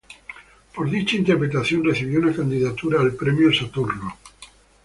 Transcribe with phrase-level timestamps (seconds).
[0.73, 4.01] Por dicha interpretación, recibió una candidatura al premio Saturn.